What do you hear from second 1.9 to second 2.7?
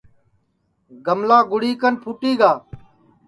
پھُوٹی گا